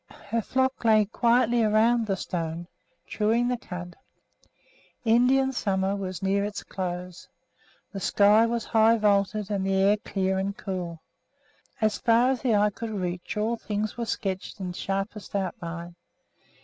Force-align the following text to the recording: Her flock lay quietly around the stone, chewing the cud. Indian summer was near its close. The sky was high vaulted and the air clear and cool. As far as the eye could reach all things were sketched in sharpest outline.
Her 0.31 0.41
flock 0.41 0.83
lay 0.83 1.05
quietly 1.05 1.61
around 1.61 2.07
the 2.07 2.17
stone, 2.17 2.67
chewing 3.05 3.47
the 3.49 3.55
cud. 3.55 3.95
Indian 5.05 5.51
summer 5.51 5.95
was 5.95 6.23
near 6.23 6.43
its 6.43 6.63
close. 6.63 7.27
The 7.93 7.99
sky 7.99 8.47
was 8.47 8.65
high 8.65 8.97
vaulted 8.97 9.51
and 9.51 9.63
the 9.63 9.75
air 9.75 9.97
clear 9.97 10.39
and 10.39 10.57
cool. 10.57 11.01
As 11.81 11.99
far 11.99 12.31
as 12.31 12.41
the 12.41 12.55
eye 12.55 12.71
could 12.71 12.89
reach 12.89 13.37
all 13.37 13.57
things 13.57 13.95
were 13.95 14.07
sketched 14.07 14.59
in 14.59 14.73
sharpest 14.73 15.35
outline. 15.35 15.93